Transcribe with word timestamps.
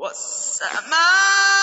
والسماء 0.00 1.59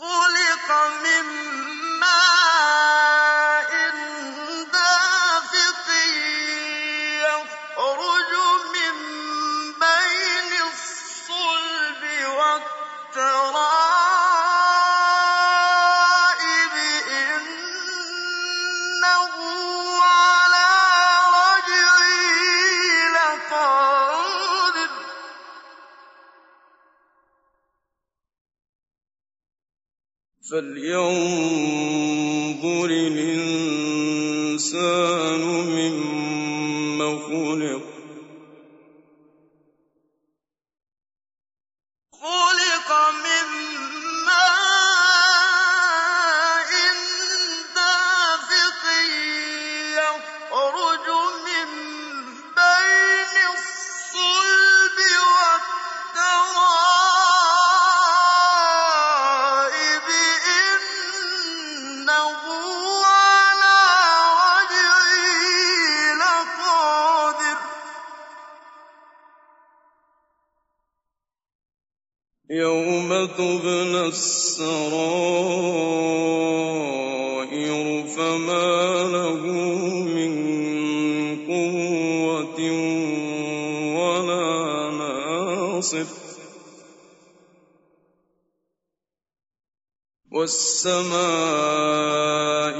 قل 0.00 0.21
فلينظر 30.50 31.02
الإنسان 32.90 34.62
يوم 72.52 73.08
تبلى 73.24 74.06
السرائر 74.06 74.72
فما 78.16 79.02
له 79.12 79.46
من 80.04 80.32
قوة 81.48 82.60
ولا 83.96 84.90
ناصر. 85.00 86.06
والسماء 90.32 91.16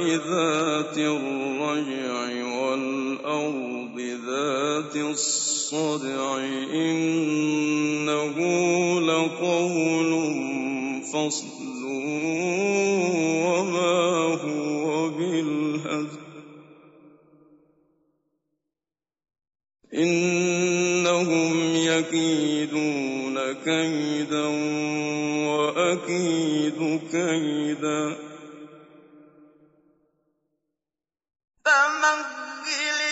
ذات 0.05 0.99
الرجع 0.99 2.15
والأرض 2.61 3.97
ذات 4.27 4.97
الصدع 4.97 6.39
إنه 6.75 7.72
لقول 9.23 10.13
فصل 11.03 11.85
وما 13.45 14.01
هو 14.43 15.09
بالهزل 15.09 16.23
إنهم 19.95 21.75
يكيدون 21.75 23.53
كيدا 23.53 24.47
وأكيد 25.47 27.01
كيدا. 27.13 28.17
فمهل 31.65 33.12